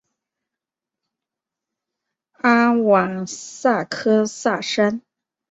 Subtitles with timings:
[2.31, 5.03] 阿瓦萨克萨山。